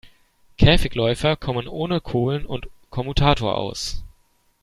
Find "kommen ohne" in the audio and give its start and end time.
1.35-2.01